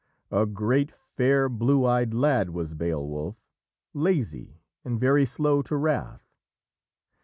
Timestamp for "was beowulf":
2.49-3.35